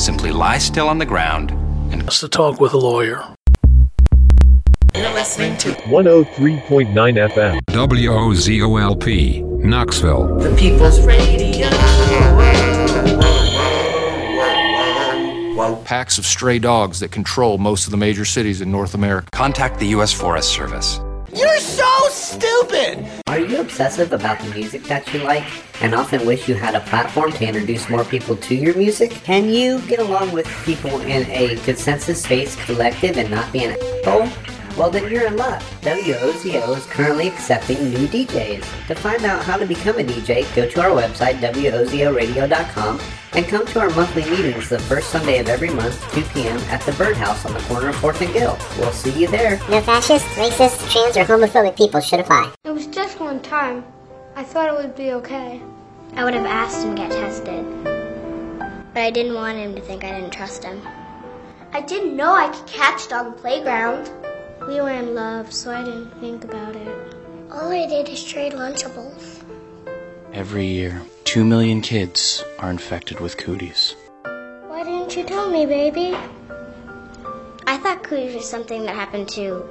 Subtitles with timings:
[0.00, 1.50] Simply lie still on the ground
[1.92, 3.22] and to talk with a lawyer.
[4.94, 6.88] You're listening to 103.9
[7.28, 7.60] FM.
[7.66, 10.38] WOZOLP, Knoxville.
[10.38, 11.68] the People's Radio.
[15.84, 19.28] Packs of stray dogs that control most of the major cities in North America.
[19.32, 20.14] contact the U.S.
[20.14, 20.98] Forest Service.
[21.36, 21.89] You're so
[22.30, 23.06] stupid!
[23.26, 25.44] Are you obsessive about the music that you like
[25.82, 29.10] and often wish you had a platform to introduce more people to your music?
[29.10, 33.76] Can you get along with people in a consensus based collective and not be an
[34.04, 34.59] asshole?
[34.76, 35.60] Well, then you're in luck.
[35.82, 38.86] WOZO is currently accepting new DJs.
[38.86, 43.00] To find out how to become a DJ, go to our website, WOZORadio.com,
[43.32, 46.58] and come to our monthly meetings the first Sunday of every month, 2 p.m.
[46.70, 48.58] at the Birdhouse on the corner of 4th and Gill.
[48.78, 49.58] We'll see you there.
[49.68, 52.52] No fascist, racist, trans, or homophobic people should apply.
[52.64, 53.84] It was just one time.
[54.36, 55.60] I thought it would be okay.
[56.14, 57.64] I would have asked him to get tested.
[58.94, 60.80] But I didn't want him to think I didn't trust him.
[61.72, 64.10] I didn't know I could catch it on the playground.
[64.68, 67.16] We were in love, so I didn't think about it.
[67.50, 69.42] All I did is trade Lunchables.
[70.34, 73.96] Every year, 2 million kids are infected with cooties.
[74.68, 76.14] Why didn't you tell me, baby?
[77.66, 79.66] I thought cooties was something that happened to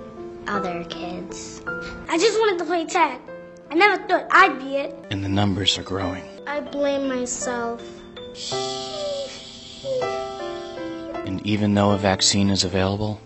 [0.48, 1.62] other kids.
[2.08, 3.22] I just wanted to play tag.
[3.70, 4.96] I never thought I'd be it.
[5.12, 6.24] And the numbers are growing.
[6.48, 7.84] I blame myself.
[11.28, 13.22] And even though a vaccine is available,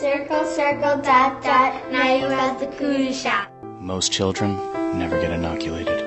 [0.00, 1.92] Circle, circle, dot, dot.
[1.92, 3.50] Now you're at the cootie shop.
[3.78, 4.56] most children
[4.98, 6.00] never get inoculated.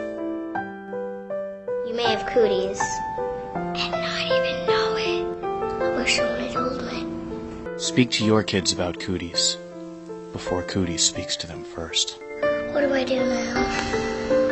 [1.88, 2.82] You may have cooties
[3.54, 5.46] and not even know it.
[5.84, 7.78] I wish someone had told me.
[7.78, 9.58] Speak to your kids about cooties
[10.32, 12.18] before cooties speaks to them first.
[12.72, 14.43] What do I do now?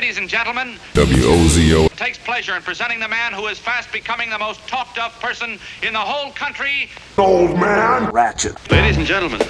[0.00, 1.88] Ladies and gentlemen, WOZO.
[1.96, 5.58] takes pleasure in presenting the man who is fast becoming the most talked of person
[5.82, 6.88] in the whole country.
[7.18, 8.54] Old man Ratchet.
[8.70, 9.40] Ladies and gentlemen,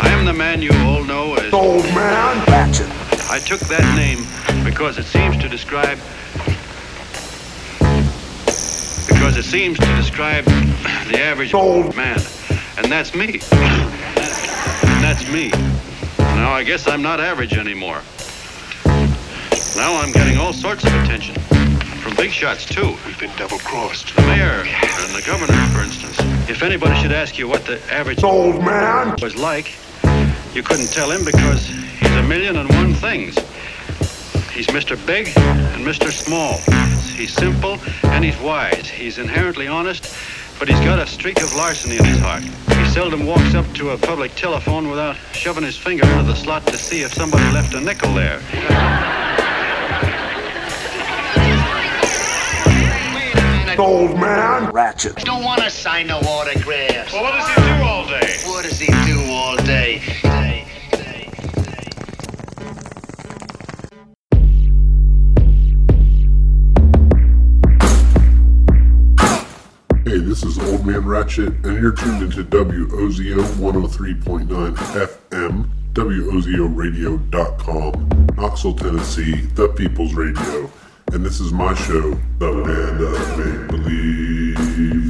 [0.00, 2.88] I am the man you all know as Old Man Ratchet.
[3.30, 4.24] I took that name
[4.64, 5.98] because it seems to describe
[9.06, 12.22] because it seems to describe the average old man,
[12.78, 13.42] and that's me.
[14.86, 15.50] And that's me.
[16.44, 18.02] Now I guess I'm not average anymore.
[18.84, 21.34] Now I'm getting all sorts of attention.
[22.02, 22.98] From big shots, too.
[23.06, 24.14] We've been double crossed.
[24.14, 26.18] The mayor and the governor, for instance.
[26.46, 29.74] If anybody should ask you what the average old man was like,
[30.52, 33.36] you couldn't tell him because he's a million and one things.
[34.52, 34.98] He's Mr.
[35.06, 36.10] Big and Mr.
[36.12, 36.58] Small.
[37.16, 38.86] He's simple and he's wise.
[38.86, 40.14] He's inherently honest,
[40.58, 42.42] but he's got a streak of larceny in his heart.
[42.42, 46.66] He seldom walks up to a public telephone without shoving his finger into the slot
[46.66, 48.40] to see if somebody left a nickel there.
[53.78, 54.70] Old man.
[54.72, 55.16] Ratchet.
[55.16, 57.12] Don't want to sign no autographs.
[57.12, 58.36] Well, what does he do all day?
[58.44, 60.53] What does he do all day?
[70.28, 79.42] This is Old Man Ratchet, and you're tuned into WOZO 103.9 FM, WOZORadio.com, Knoxville, Tennessee,
[79.54, 80.70] The People's Radio.
[81.12, 85.03] And this is my show, The Land of Make Believe.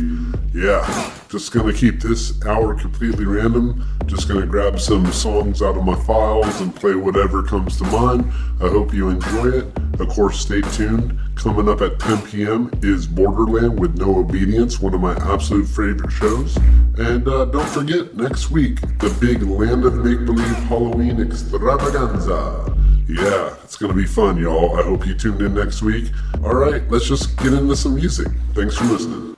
[0.54, 3.84] Yeah, just gonna keep this hour completely random.
[4.06, 8.32] Just gonna grab some songs out of my files and play whatever comes to mind.
[8.62, 9.66] I hope you enjoy it.
[9.98, 11.18] Of course, stay tuned.
[11.34, 12.70] Coming up at 10 p.m.
[12.82, 16.56] is Borderland with No Obedience, one of my absolute favorite shows.
[16.98, 22.72] And uh, don't forget, next week, the big Land of Make Believe Halloween extravaganza.
[23.08, 24.78] Yeah, it's gonna be fun, y'all.
[24.78, 26.12] I hope you tuned in next week.
[26.44, 28.28] Alright, let's just get into some music.
[28.54, 29.33] Thanks for listening.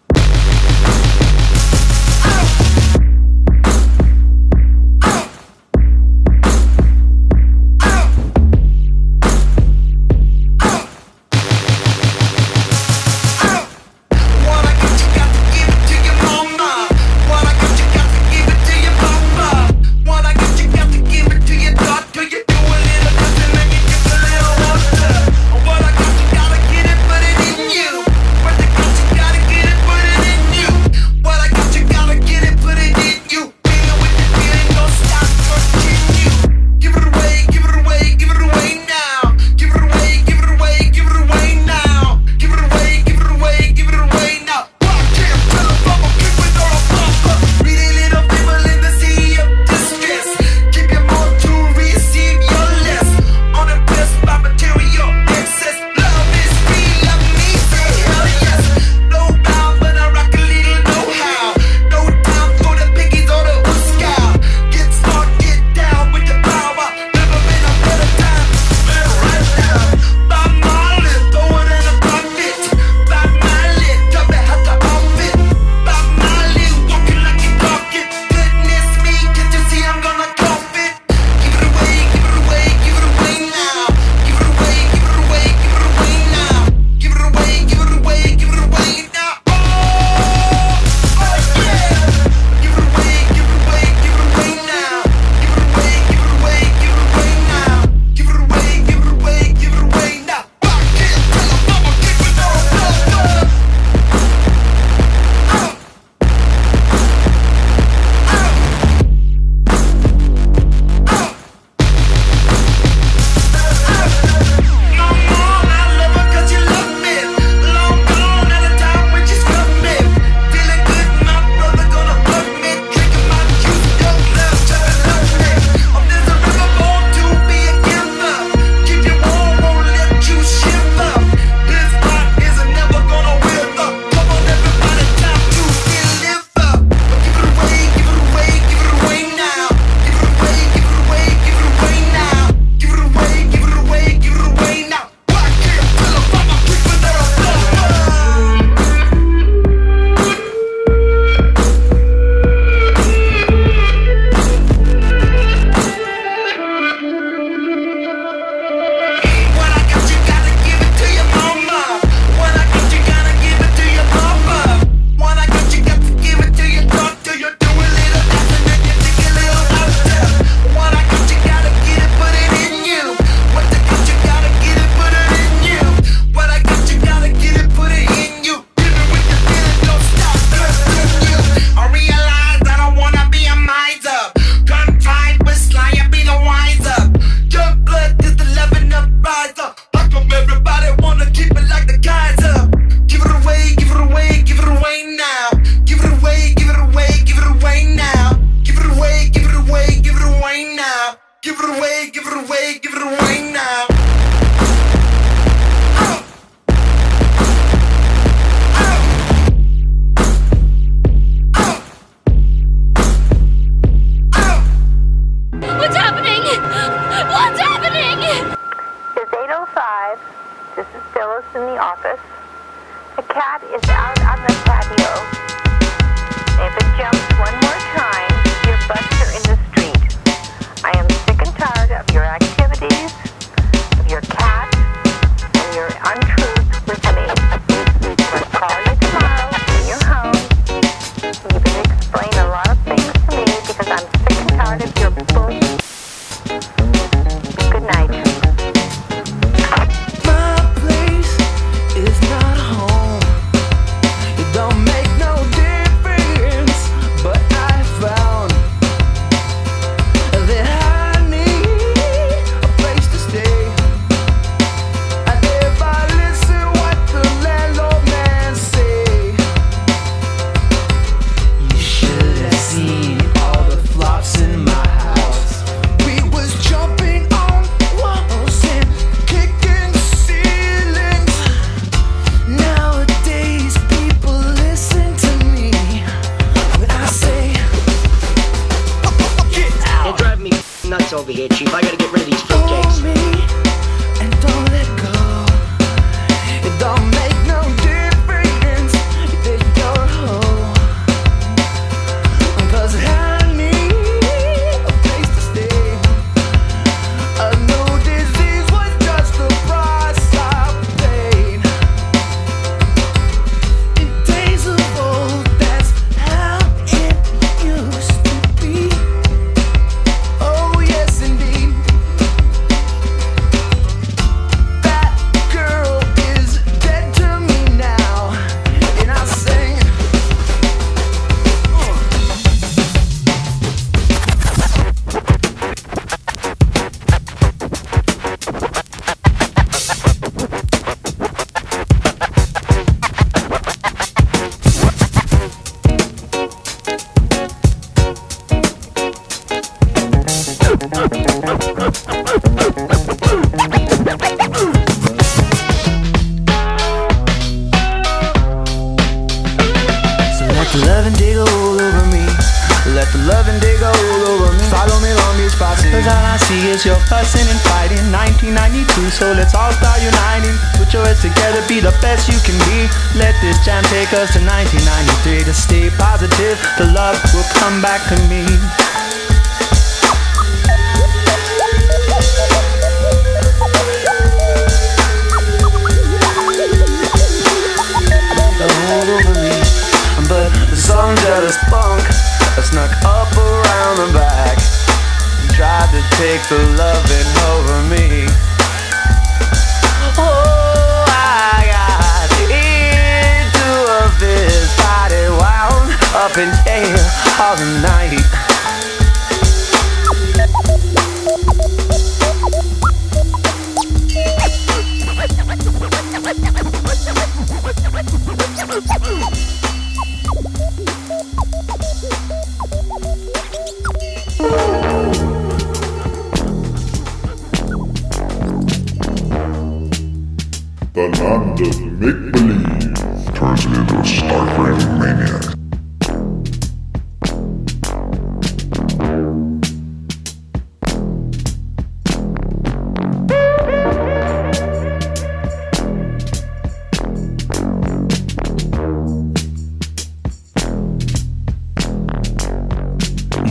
[430.96, 435.42] The land of make believe turns it into a stark raving maniac.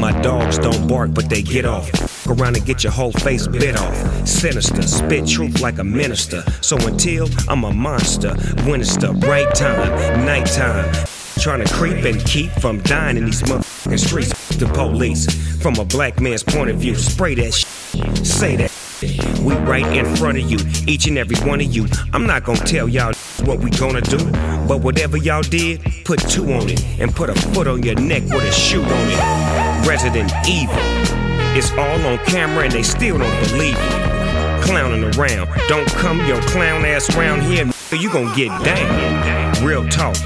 [0.01, 1.94] My dogs don't bark, but they get off.
[2.27, 4.27] Around and get your whole face bit off.
[4.27, 6.43] Sinister, spit truth like a minister.
[6.61, 10.91] So until I'm a monster, when it's the right time, nighttime.
[11.39, 14.55] Trying to creep and keep from dying in these motherfucking streets.
[14.57, 15.27] The police,
[15.61, 18.71] from a black man's point of view, spray that shit, say that.
[19.43, 21.85] We right in front of you, each and every one of you.
[22.13, 23.13] I'm not gonna tell y'all
[23.43, 24.17] what we gonna do,
[24.67, 28.23] but whatever y'all did, put two on it and put a foot on your neck
[28.23, 29.87] with a shoe on it.
[29.87, 30.94] Resident Evil.
[31.57, 33.89] It's all on camera and they still don't believe me.
[34.61, 35.49] Clowning around.
[35.69, 39.65] Don't come your clown ass around here, you gon' get down.
[39.65, 40.17] Real talk.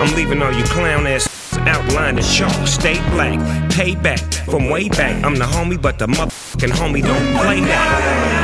[0.00, 1.28] I'm leaving all you clown ass
[1.66, 2.66] outline the chalk.
[2.66, 3.38] Stay black,
[3.70, 5.22] pay back from way back.
[5.24, 8.37] I'm the homie, but the motherfucking homie don't play that.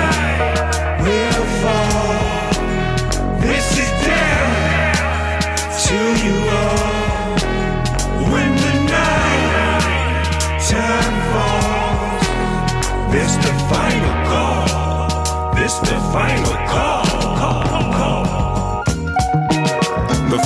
[15.84, 17.04] The final call.
[17.04, 17.64] The call.
[17.68, 18.84] call, call.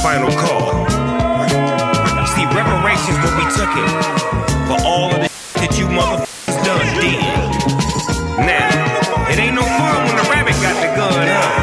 [0.02, 0.86] final call.
[2.26, 3.86] See, reparations will be taken
[4.68, 5.28] for all of the
[5.60, 7.20] that you motherfuckers done did.
[8.46, 11.58] Now, it ain't no fun when the rabbit got the gun, huh?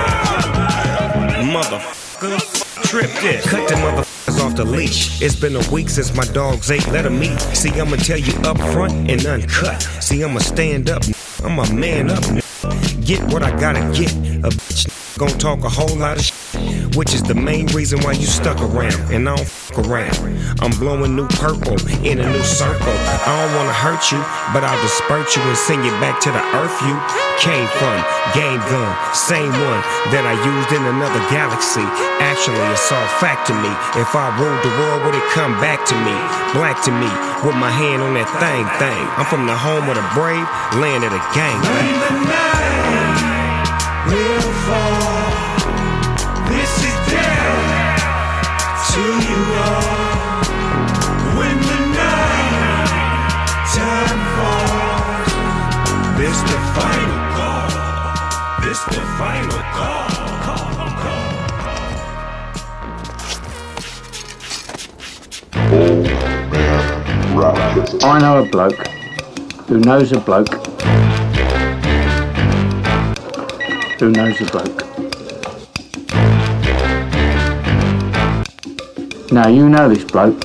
[1.44, 3.46] Motherfucker, trip this.
[3.50, 5.22] Cut the motherfuckers off the leash.
[5.22, 6.88] It's been a week since my dogs ate.
[6.90, 7.40] Let 'em eat.
[7.54, 9.82] See, I'ma tell you up front and uncut.
[10.02, 11.04] See, I'ma stand up.
[11.44, 12.45] I'm a man up.
[13.06, 14.12] Get what I gotta get.
[14.44, 16.85] A bitch gon' talk a whole lot of shit.
[16.96, 20.16] Which is the main reason why you stuck around and I don't fuck around.
[20.64, 22.96] I'm blowing new purple in a new circle.
[23.28, 24.24] I don't wanna hurt you,
[24.56, 26.96] but I'll disperse you and send you back to the earth you
[27.44, 28.00] came from.
[28.32, 29.82] Game gun, same one
[30.16, 31.84] that I used in another galaxy.
[32.24, 33.72] Actually, it's all fact to me.
[34.00, 36.16] If I ruled the world, would it come back to me?
[36.56, 37.12] Black to me,
[37.44, 39.04] with my hand on that thing, thing.
[39.20, 40.48] I'm from the home of the brave,
[40.80, 41.60] land of the gang.
[44.08, 44.55] will fall.
[56.18, 57.68] This the final call.
[58.62, 60.06] This the final call.
[68.08, 68.88] I know a bloke
[69.68, 70.54] who knows a bloke
[74.00, 74.82] who knows a bloke.
[79.32, 80.40] Now you know this bloke.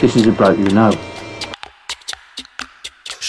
[0.00, 1.09] This is a bloke you know.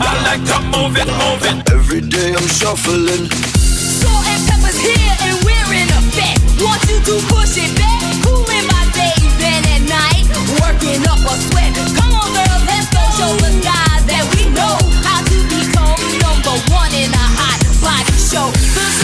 [0.00, 1.58] I like to move it, move it.
[1.72, 3.30] Every day I'm shuffling.
[3.30, 6.40] Salt and pepper's here and we're in effect.
[6.58, 8.02] Want you to push it back?
[8.26, 10.26] Cooling my days and at night,
[10.62, 11.72] working up a sweat.
[11.94, 14.74] Come on, girls, let's go show the guys that we know
[15.06, 19.03] how to become number one in a hot body show.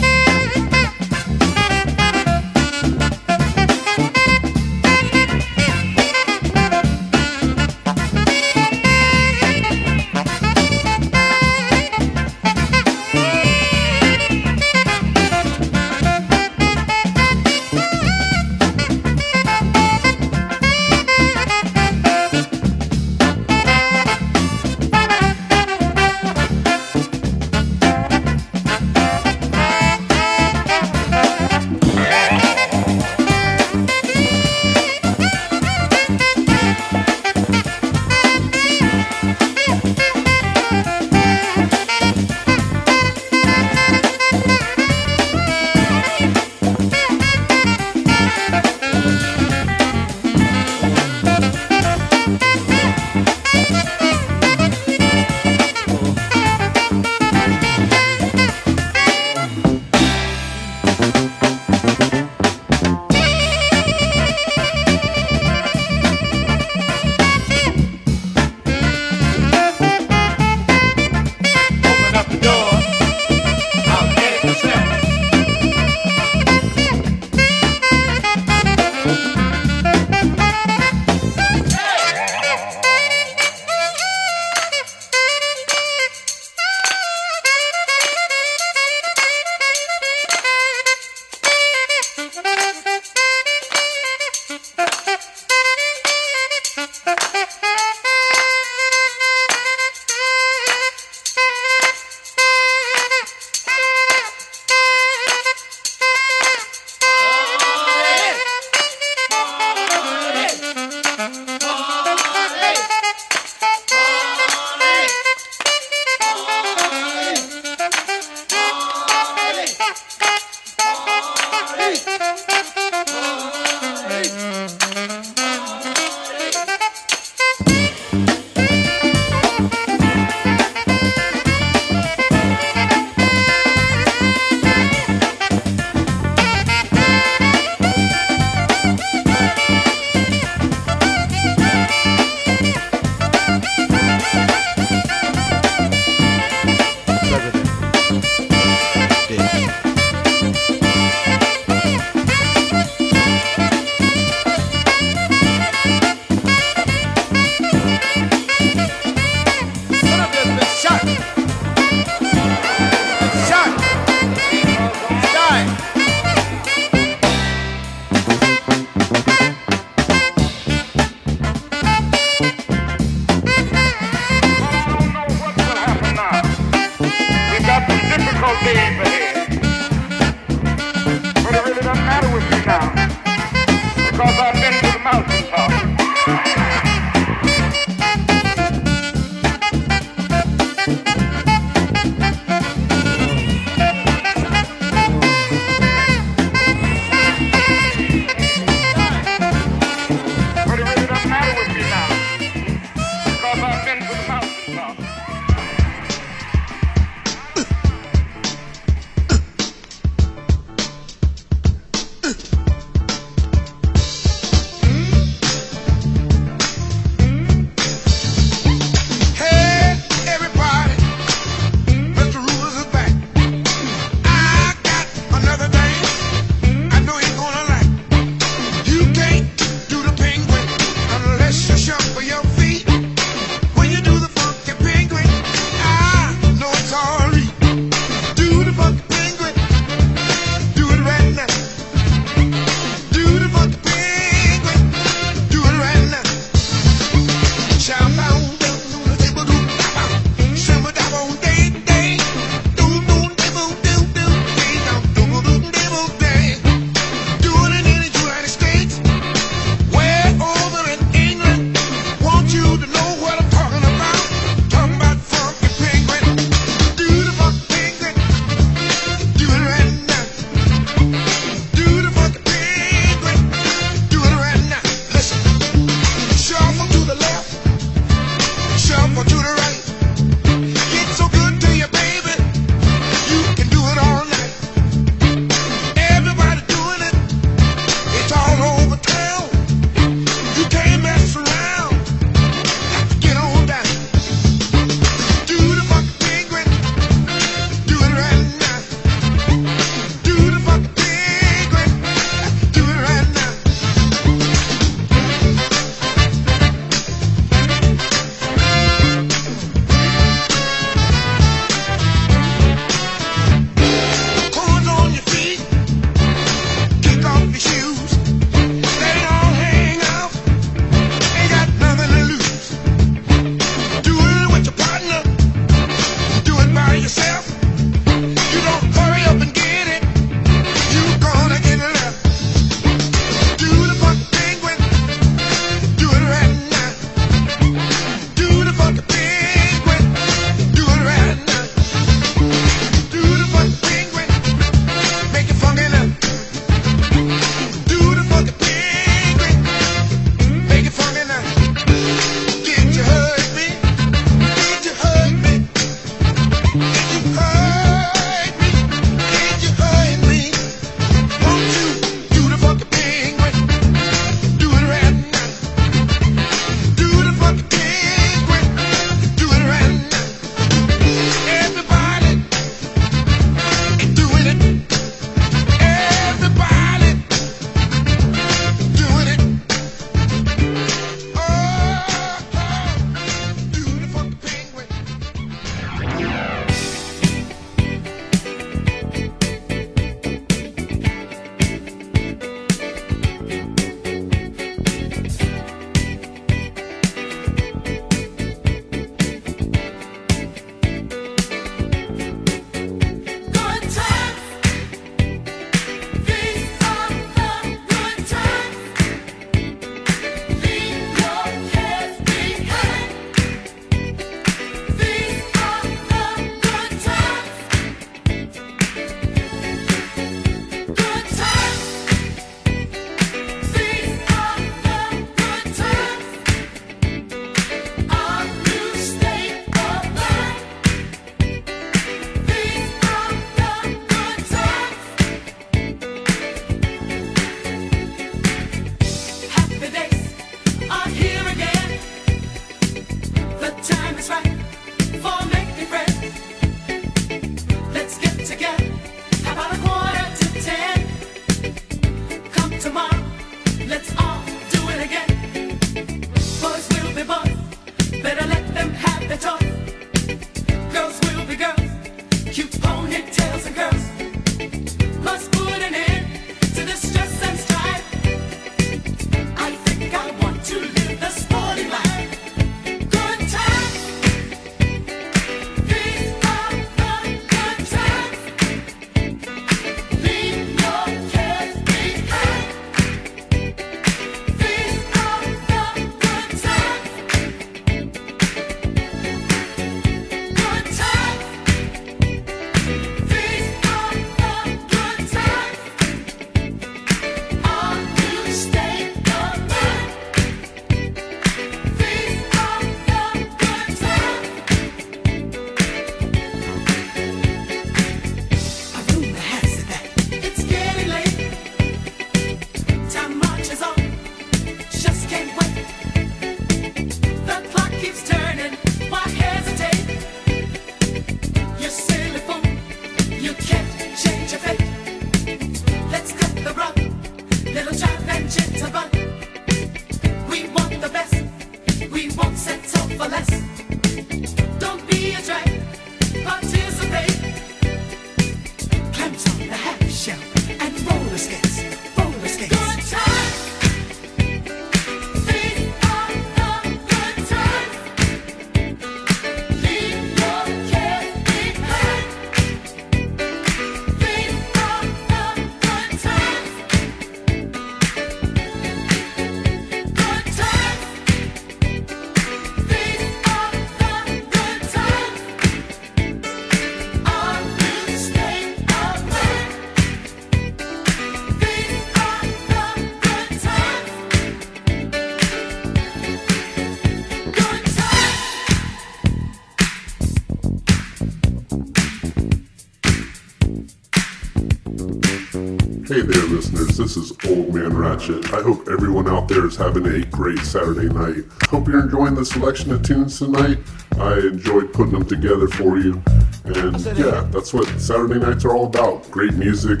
[587.12, 588.54] This is Old Man Ratchet.
[588.54, 591.44] I hope everyone out there is having a great Saturday night.
[591.64, 593.80] Hope you're enjoying the selection of tunes tonight.
[594.18, 596.22] I enjoyed putting them together for you.
[596.64, 600.00] And yeah, that's what Saturday nights are all about great music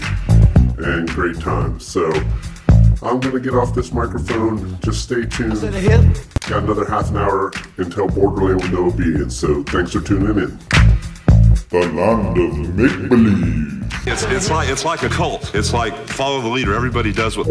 [0.78, 1.86] and great times.
[1.86, 2.10] So
[3.02, 4.80] I'm going to get off this microphone.
[4.80, 5.60] Just stay tuned.
[6.48, 9.36] Got another half an hour until Borderland with no obedience.
[9.36, 10.58] So thanks for tuning in.
[11.68, 13.81] The land of make believe.
[14.04, 15.54] It's, it's like it's like a cult.
[15.54, 16.74] It's like follow the leader.
[16.74, 17.46] Everybody does what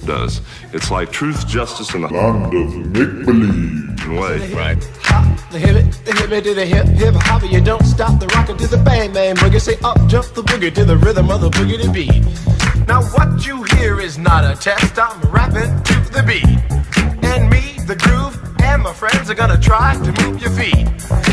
[0.00, 0.40] does.
[0.72, 3.84] It's like truth, justice, and the land of make believe.
[4.04, 4.52] Way.
[4.52, 4.80] Right.
[5.50, 7.48] The hip it, the hip it to the hip hip hop.
[7.48, 9.60] You don't stop the rocket to the bang bang boogie.
[9.60, 12.24] Say up jump the boogie to the rhythm of the boogie to beat.
[12.88, 14.98] Now what you hear is not a test.
[14.98, 16.44] I'm rapping to the beat,
[17.24, 20.88] and me, the groove, and my friends are gonna try to move your feet.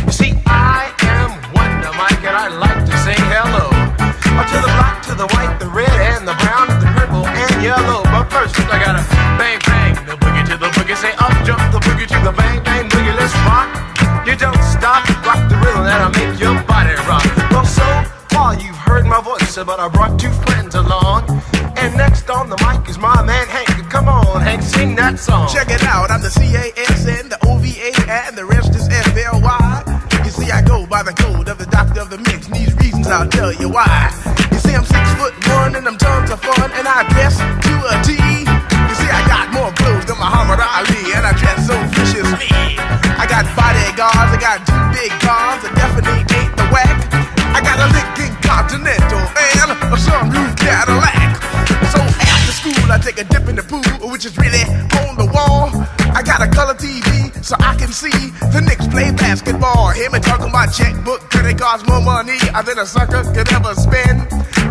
[0.05, 3.80] You see, I am Wonder Mike, and I like to say hello.
[4.39, 7.63] Up to the black, to the white, the red, and the brown, the purple, and
[7.63, 8.03] yellow.
[8.03, 9.03] But first, I gotta
[9.37, 10.95] bang bang the boogie to the boogie.
[10.95, 13.15] Say up jump the boogie to the bang bang boogie.
[13.15, 13.69] Let's rock.
[14.25, 17.25] You don't stop, rock the rhythm that'll make your body rock.
[17.49, 17.85] Well, so
[18.29, 21.25] far you've heard my voice, but I brought two friends along.
[21.77, 23.89] And next on the mic is my man Hank.
[23.89, 25.49] Come on, Hank, sing that song.
[25.51, 30.21] Check it out, I'm the C-A-S-N, the O-V-A, and the rest is F-L-Y.
[30.23, 32.47] You see, I go by the code of the doctor of the mix,
[33.12, 34.08] and I'll tell you why.
[34.52, 37.74] You see, I'm six foot one, and I'm tons of fun, and I dress to
[37.91, 38.15] a T.
[38.15, 42.47] You see, I got more clothes than Muhammad Ali, and I dress so viciously.
[43.19, 46.95] I got bodyguards, I got two big cars, I definitely ain't the whack.
[47.52, 51.36] I got a Lincoln Continental and a sunroof Cadillac.
[51.91, 54.63] So after school, I take a dip in the pool, which is really
[55.04, 55.67] on the wall.
[56.15, 57.11] I got a color TV
[57.43, 58.13] so I can see
[58.54, 59.89] the Knicks play basketball.
[59.91, 63.73] Hear me talking about checkbook, credit cards, more money uh, than a sucker could ever
[63.75, 64.30] spend.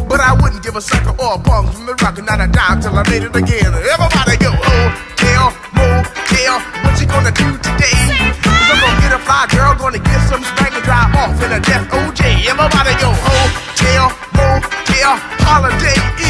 [0.09, 2.81] But I wouldn't give a sucker or a bum from the rock, not a dime
[2.81, 3.71] till I made it again.
[3.75, 4.87] Everybody go, oh,
[5.19, 6.57] hotel, motel,
[6.87, 7.99] what you gonna do today?
[8.43, 11.51] Cause I'm gonna get a fly girl, gonna get some spank and drive off in
[11.51, 12.47] a death OJ.
[12.47, 16.30] Everybody go, oh, hotel, motel, holiday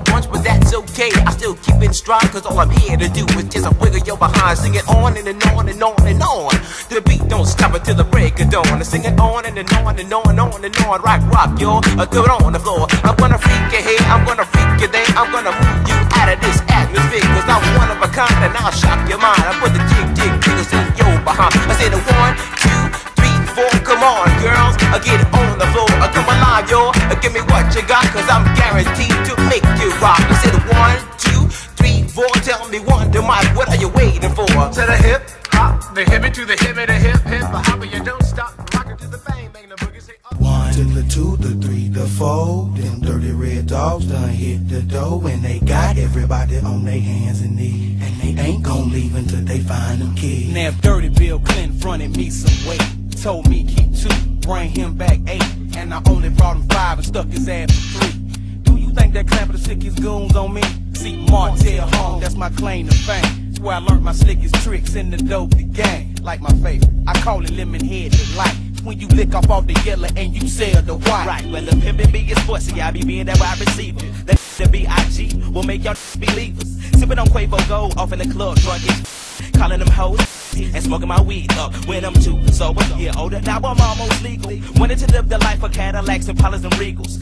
[0.00, 1.10] bunch, but that's okay.
[1.26, 4.00] I still keep it strong, cause all I'm here to do is just a wiggle
[4.06, 4.58] your behind.
[4.58, 6.54] Sing it on and, and on and on and on.
[6.88, 8.66] The beat don't stop until the break of dawn.
[8.66, 11.02] I sing it on and, and on and on and on and on.
[11.02, 11.80] Rock, rock, yo.
[11.98, 12.86] Uh, throw it on the floor.
[13.04, 15.06] I'm gonna freak your head, I'm gonna freak your day.
[15.14, 18.54] I'm gonna move you out of this atmosphere, cause I'm one of a kind and
[18.58, 19.42] I'll shock your mind.
[19.42, 21.54] I put the jig, jig, jiggles in your behind.
[21.70, 22.82] I say the one, two,
[23.18, 23.70] three, four.
[23.84, 25.90] Come on, girls, I get on the floor.
[26.02, 26.90] I come alive, yo.
[26.94, 27.40] Uh, Give me
[27.74, 30.20] you got, cause I'm guaranteed to make you rock.
[30.30, 34.30] You said one, two, three, four, tell me one, two, my, what are you waiting
[34.30, 34.46] for?
[34.46, 38.02] To the hip, hop, the hippie to the hippie, the hip, hip, the hopper, you
[38.04, 40.12] don't stop, rock to the bang, bang, the boogie, say.
[40.24, 40.36] Oh.
[40.38, 44.82] One, to the two, the three, the four, them dirty red dogs done hit the
[44.82, 49.16] door, and they got everybody on their hands and knees, and they ain't gonna leave
[49.16, 50.54] until they find them kids.
[50.54, 54.10] Now if Dirty Bill Clinton fronted me some weight told me keep two,
[54.46, 55.42] bring him back eight,
[55.78, 58.20] and I only brought him five and stuck his ass for three.
[58.64, 60.60] Do you think that clamping the sickest goons on me?
[60.92, 63.46] See, Martell home, that's my claim to fame.
[63.46, 66.16] That's where I learned my slickest tricks in the dope the gang.
[66.20, 68.56] Like my favorite, I call it lemon head delight.
[68.82, 71.26] When you lick off all the yellow and you sell the white.
[71.26, 74.00] Right, well, the pimpin' be is see, I be being that wide receiver.
[74.26, 75.50] That the B.I.G.
[75.50, 76.76] will make y'all believers.
[76.92, 79.23] Sippin' on Quavo Gold off in the club, drunk as
[79.64, 80.20] calling them hoes.
[80.56, 82.84] And smoking my weed up when I'm too sober.
[82.96, 84.52] Yeah, older now I'm almost legal.
[84.76, 87.18] Wanted to live the life of Cadillacs and Pollers and Regals.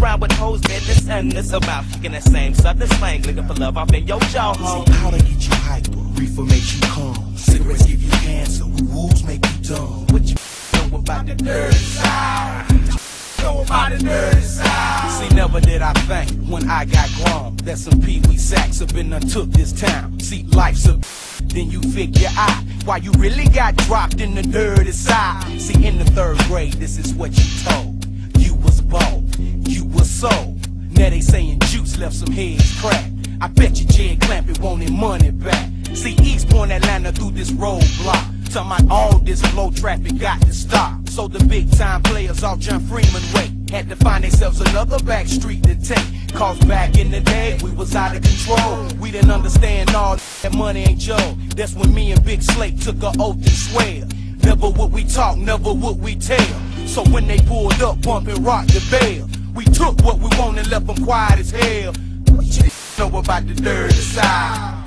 [0.00, 3.22] Around with hoes, business, and it's about fucking the same southern slang.
[3.22, 4.54] Looking for love off in your jaw.
[4.54, 7.36] See how to get you hyper, reefer makes you calm.
[7.36, 10.06] Cigarettes give you cancer, rules make you dumb.
[10.06, 10.36] What you
[10.72, 13.11] know about the dirty side?
[13.42, 15.10] Know about the dirty side?
[15.10, 18.94] See, never did I think when I got grown that some pee wee sacks up
[18.94, 20.20] and done took this town.
[20.20, 21.00] See, life's a
[21.52, 25.60] then you figure out why you really got dropped in the dirty side.
[25.60, 28.06] See, in the third grade, this is what you told.
[28.38, 30.58] You was bold, you was sold.
[30.96, 33.10] Now they saying juice left some heads cracked.
[33.40, 35.68] I bet you Jed Clampett wanted money back.
[35.94, 38.52] See, East Point Atlanta through this roadblock.
[38.52, 41.01] Talking about all this flow traffic got to stop.
[41.12, 45.26] So the big time players off John Freeman way had to find themselves another back
[45.26, 46.32] street to take.
[46.32, 48.88] Cause back in the day, we was out of control.
[48.98, 51.36] We didn't understand all that money ain't Joe.
[51.54, 54.06] That's when me and Big Slate took a oath and swear.
[54.42, 56.62] Never would we talk, never would we tell.
[56.86, 59.28] So when they pulled up, bumping rock the bell.
[59.54, 61.92] We took what we wanted, left them quiet as hell.
[62.30, 64.81] What you know about the dirty side?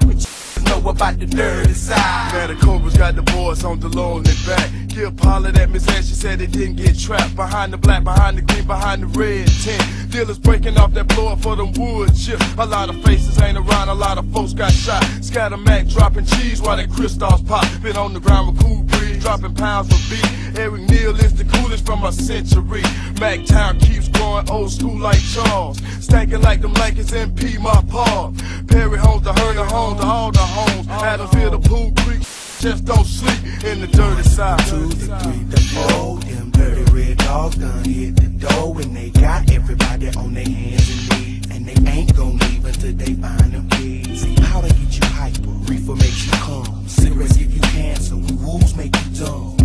[0.88, 2.32] About the dirty side?
[2.32, 4.70] Now the Cobras got the boys on the low and they back.
[4.88, 7.36] Give Paula that Miss Ash, she said they didn't get trapped.
[7.36, 10.12] Behind the black, behind the green, behind the red tent.
[10.12, 12.46] Dealers breaking off that blower for them wood chips.
[12.58, 15.04] A lot of faces ain't around, a lot of folks got shot.
[15.22, 17.66] Scatter Mac dropping cheese while the crystals pop.
[17.82, 20.58] Been on the ground with cool breeze, dropping pounds for beat.
[20.58, 22.84] Eric Neal is the coolest from a century.
[23.20, 25.82] Mac Town keeps growing old school like Charles.
[26.00, 28.32] Stankin' like them Lakers and P my paw.
[28.68, 30.75] Perry homes the home to all the homes.
[30.84, 32.22] Adamsville to feel the Pool Creek.
[32.60, 34.60] Just don't sleep in the dirty side.
[34.68, 39.10] Two, the three, the four, them dirty red dogs done hit the door and they
[39.10, 41.46] got everybody on their hands and knees.
[41.52, 44.22] And they ain't gon' leave until they find them kids.
[44.22, 46.88] See how to get you hyper, reefer makes you calm.
[46.88, 49.58] Cigarettes give you cancer, The rules make you dumb.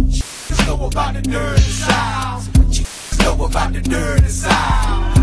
[0.67, 2.43] Know about the dirty side.
[3.19, 5.20] Know about the dirty side?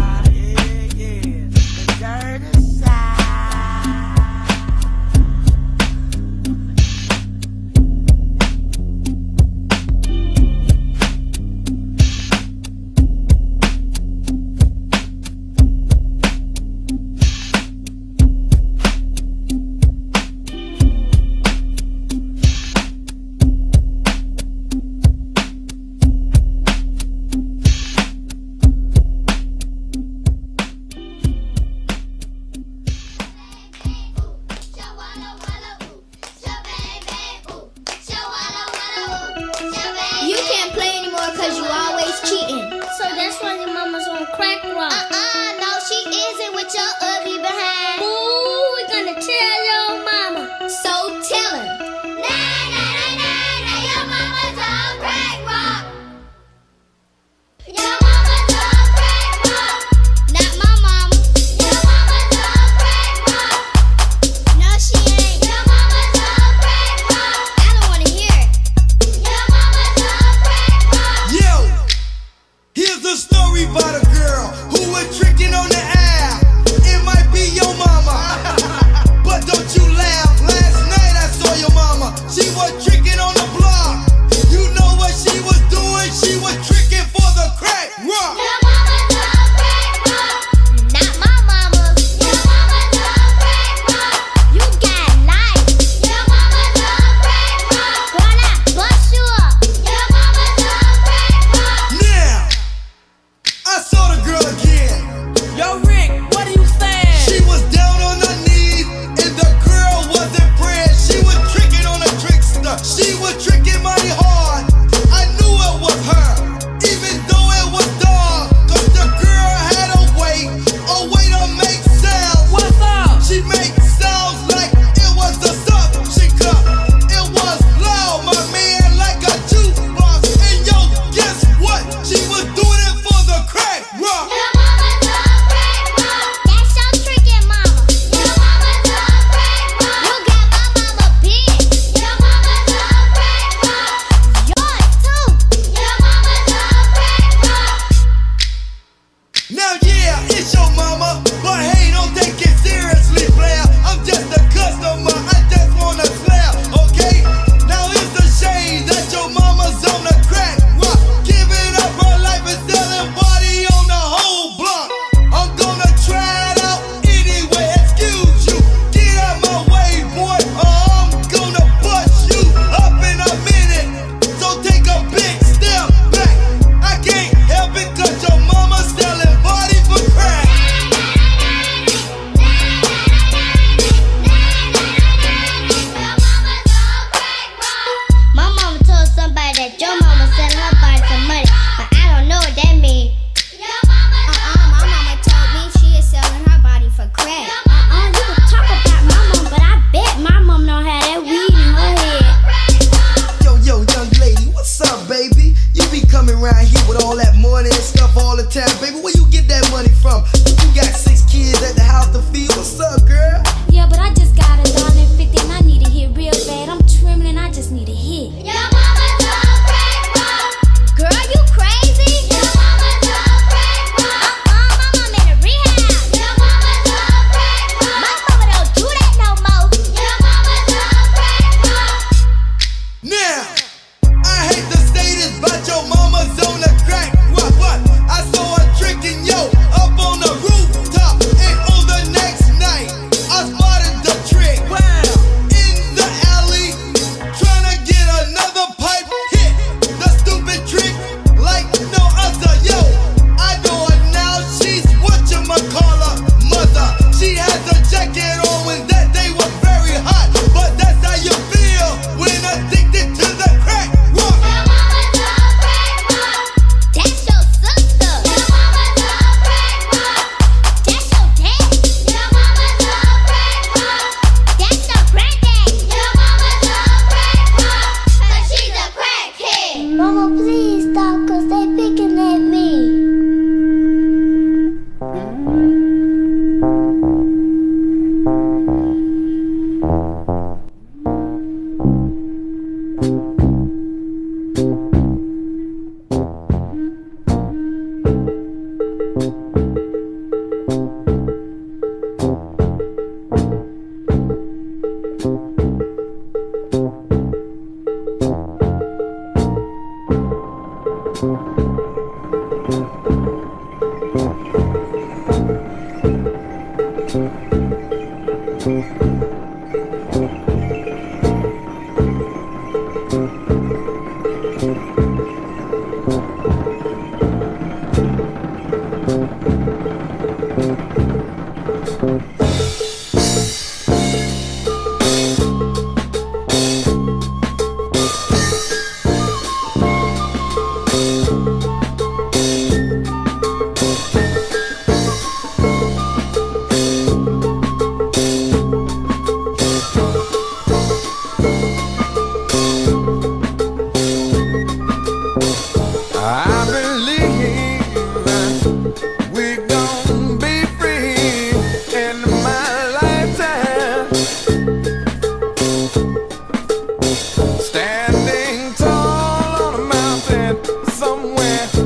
[371.07, 371.76] Somewhere,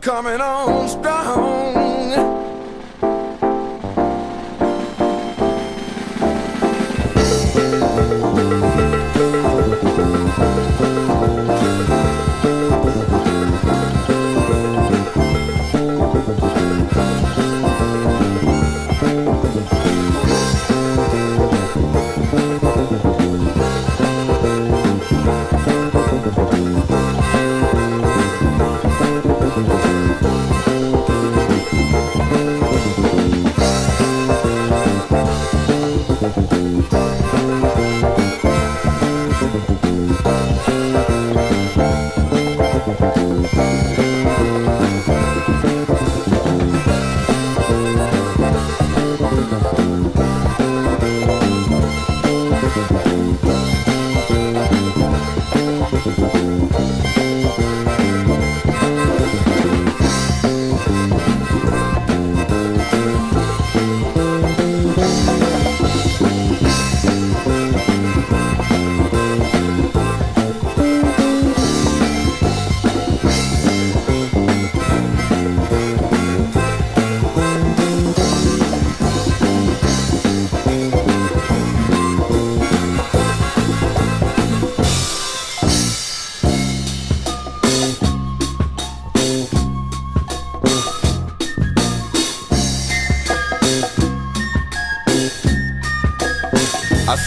[0.00, 1.87] coming on strong.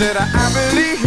[0.02, 1.01] Said I believe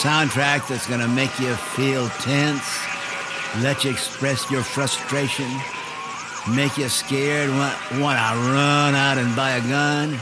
[0.00, 2.64] soundtrack that's going to make you feel tense,
[3.60, 5.44] let you express your frustration,
[6.56, 10.16] make you scared, want, want to run out and buy a gun.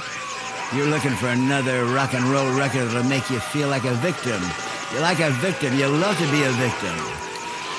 [0.74, 4.42] You're looking for another rock and roll record that'll make you feel like a victim.
[4.90, 5.72] You're like a victim.
[5.78, 6.98] You love to be a victim.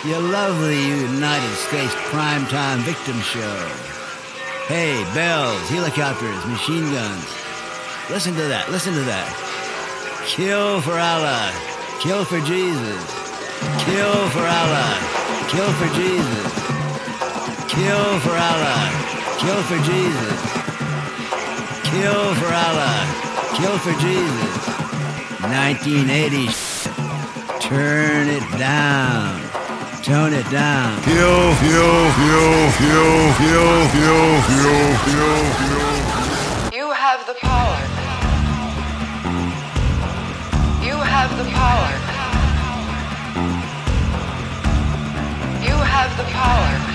[0.07, 3.59] You love the United States primetime victim show.
[4.71, 7.27] Hey, bells, helicopters, machine guns.
[8.09, 8.71] Listen to that.
[8.71, 9.27] Listen to that.
[10.27, 11.78] Kill for Allah.
[11.99, 13.03] Kill for Jesus.
[13.83, 14.91] Kill for Allah.
[15.49, 16.51] Kill for Jesus.
[17.67, 18.79] Kill for Allah.
[19.37, 20.39] Kill for Jesus.
[21.91, 22.95] Kill for Allah.
[23.53, 24.55] Kill for Jesus.
[25.43, 26.87] 1980s.
[27.59, 29.41] Turn it down.
[30.01, 31.03] Tone it down.
[31.03, 36.77] Kill, kill, kill, kill, kill, kill, kill, kill, kill.
[36.77, 37.98] You have the power.
[41.19, 41.91] have the power.
[45.61, 46.88] You have the power.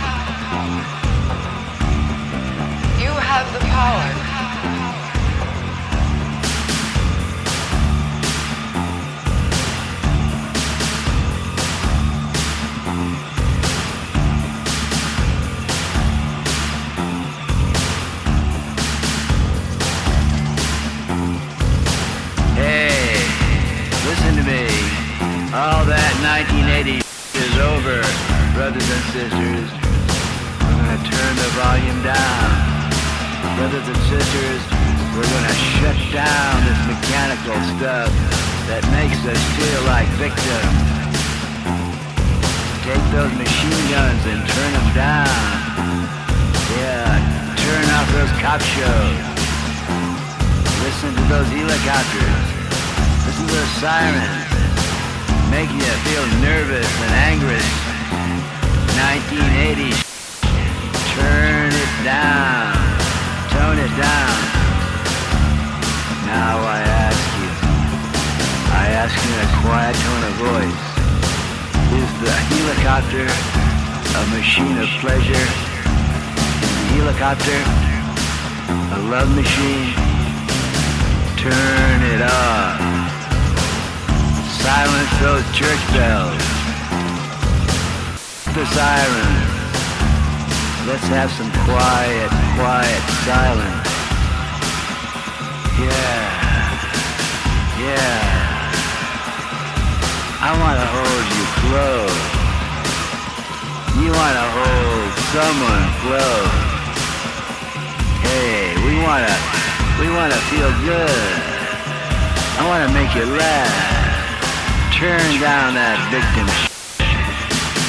[112.95, 114.95] Make you laugh.
[114.95, 116.47] Turn down that victim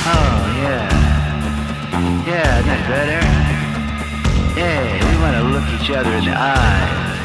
[0.06, 0.86] Oh, yeah.
[2.26, 3.22] Yeah, isn't that better?
[4.58, 7.18] Hey, we want to look each other in the eyes.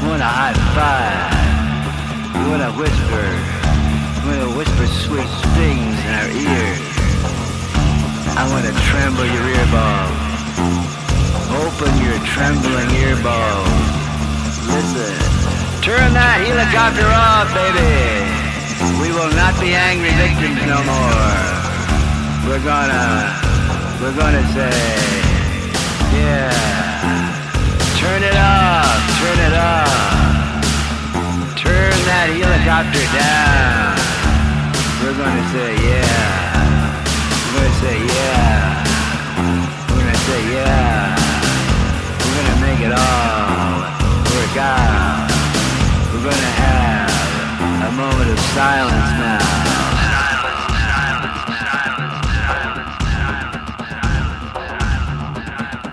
[0.00, 1.32] We want to high five.
[2.32, 3.24] We want to whisper.
[4.24, 6.80] We want to whisper sweet things in our ears.
[8.36, 10.24] I want to tremble your ear balls.
[11.60, 13.68] Open your trembling ear balls.
[14.68, 15.33] Listen.
[15.84, 18.24] Turn that helicopter off, baby.
[19.04, 21.36] We will not be angry victims no more.
[22.48, 23.28] We're gonna,
[24.00, 24.72] we're gonna say,
[26.16, 26.48] yeah.
[28.00, 29.92] Turn it off, turn it off.
[31.52, 33.92] Turn that helicopter down.
[35.04, 36.96] We're gonna say, yeah.
[37.52, 38.80] We're gonna say, yeah.
[39.92, 41.12] We're gonna say, yeah.
[42.24, 43.84] We're gonna make it all
[44.32, 45.33] work out.
[46.24, 49.44] We're gonna have a moment of silence now.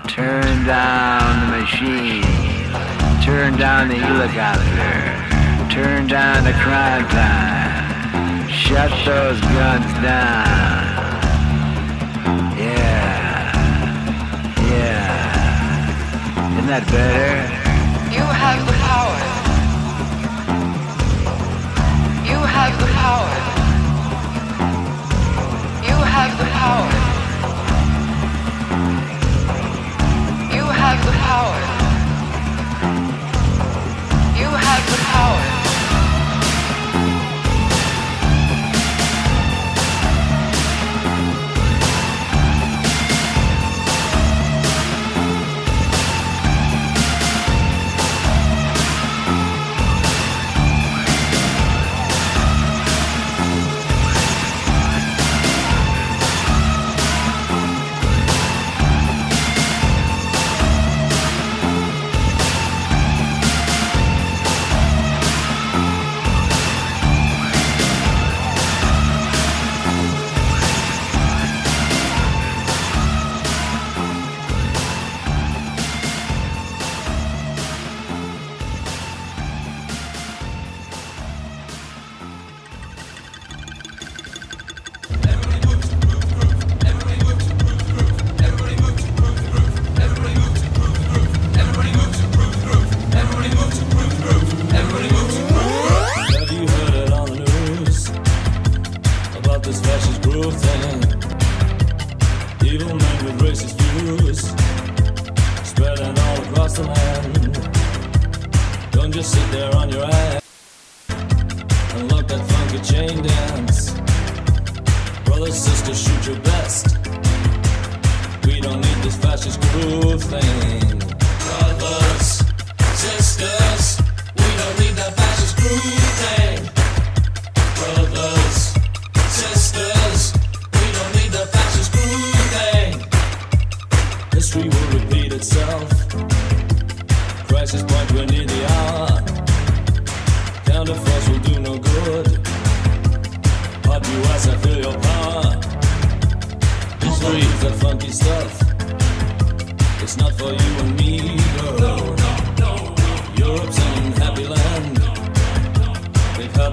[0.08, 2.24] Turn down the machine.
[3.22, 5.68] Turn down the helicopter.
[5.68, 8.48] Turn down the crime time.
[8.48, 10.86] Shut those guns down.
[12.56, 13.52] Yeah.
[14.62, 16.52] Yeah.
[16.52, 17.62] Isn't that better?
[18.14, 18.81] You have
[22.72, 23.30] have the power.
[25.88, 26.90] You have the power.
[30.54, 31.58] You have the power.
[34.38, 35.61] You have the power.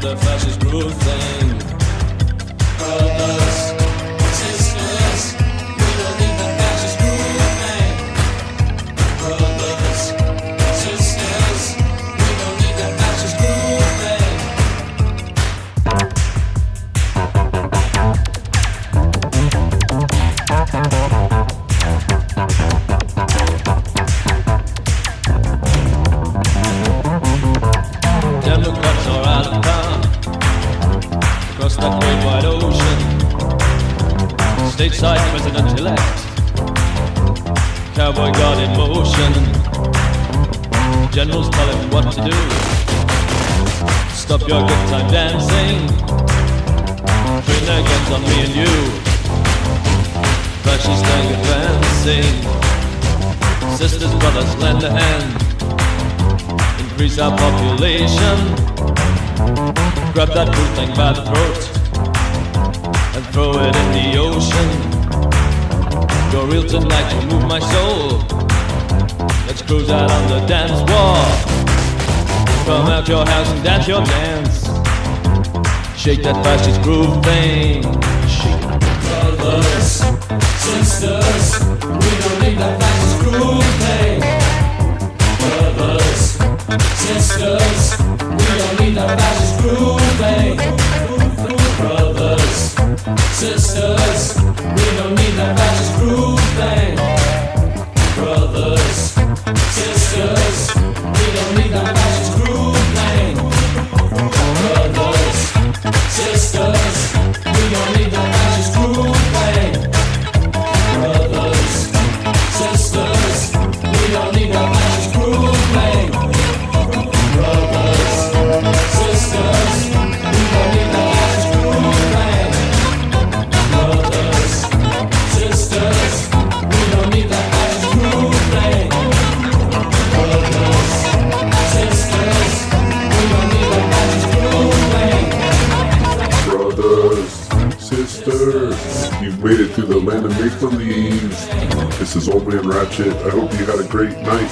[0.02, 0.80] nada fazes pro
[57.10, 58.38] increase our population.
[60.14, 61.62] Grab that good thing by the throat
[63.16, 64.70] and throw it in the ocean.
[66.32, 68.24] You're real tonight, you move my soul.
[69.47, 71.18] Let's cruise out on the dance floor.
[72.66, 74.66] Come out your house and dance your dance.
[75.97, 77.84] Shake that fascist groove thing.
[78.28, 78.62] Shake
[79.10, 80.03] Brothers,
[80.64, 83.99] sisters, we don't need that fascist groove thing.
[87.14, 90.57] Sisters, we don't need that fascist groove thing.
[91.80, 92.76] Brothers,
[93.34, 94.38] sisters,
[94.76, 96.95] we don't need that fascist groove thing.
[98.16, 98.78] Brothers,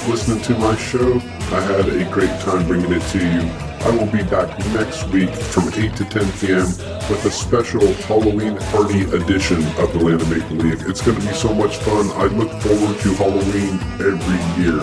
[0.08, 1.14] listening to my show.
[1.52, 3.68] I had a great time bringing it to you.
[3.80, 6.66] I will be back next week from 8 to 10 p.m.
[7.08, 10.86] with a special Halloween party edition of the Land of Make Believe.
[10.88, 12.10] It's going to be so much fun.
[12.12, 14.78] I look forward to Halloween every year.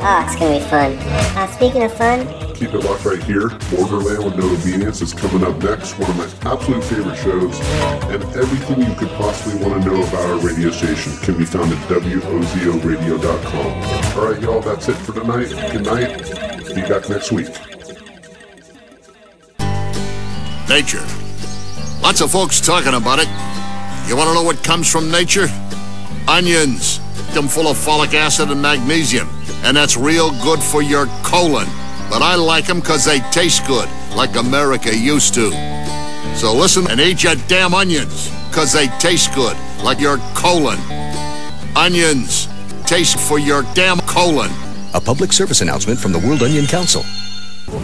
[0.00, 0.92] Oh, it's gonna be fun.
[1.36, 3.50] Uh, speaking of fun, Keep it locked right here.
[3.70, 5.96] Borderland with No Obedience is coming up next.
[5.96, 7.56] One of my absolute favorite shows.
[8.10, 11.72] And everything you could possibly want to know about our radio station can be found
[11.72, 14.18] at WOZORadio.com.
[14.18, 15.50] All right, y'all, that's it for tonight.
[15.70, 16.18] Good night.
[16.74, 17.46] Be back next week.
[20.68, 21.06] Nature.
[22.02, 23.28] Lots of folks talking about it.
[24.08, 25.46] You want to know what comes from nature?
[26.26, 26.98] Onions.
[27.34, 29.28] Them full of folic acid and magnesium.
[29.62, 31.68] And that's real good for your colon.
[32.10, 35.50] But I like them because they taste good, like America used to.
[36.34, 40.78] So listen and eat your damn onions, because they taste good, like your colon.
[41.76, 42.48] Onions.
[42.86, 44.50] Taste for your damn colon.
[44.94, 47.04] A public service announcement from the World Onion Council.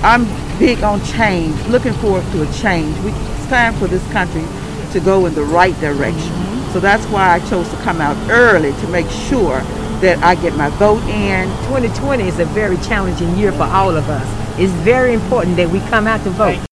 [0.03, 0.25] I'm
[0.59, 2.99] big on change, looking forward to a change.
[3.01, 4.45] We, it's time for this country
[4.93, 6.33] to go in the right direction.
[6.33, 6.73] Mm-hmm.
[6.73, 9.61] So that's why I chose to come out early to make sure
[10.01, 11.49] that I get my vote in.
[11.67, 14.27] 2020 is a very challenging year for all of us.
[14.59, 16.59] It's very important that we come out to vote.